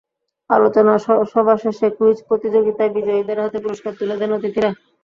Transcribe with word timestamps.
আলোচনা 0.49 0.93
সভা 1.31 1.55
শেষে 1.63 1.87
কুইজ 1.97 2.17
প্রতিযোগিতায় 2.29 2.93
বিজয়ীদের 2.95 3.41
হাতে 3.43 3.57
পুরস্কার 3.63 3.93
তুলে 3.99 4.15
দেন 4.19 4.31
অতিথিরা। 4.37 4.69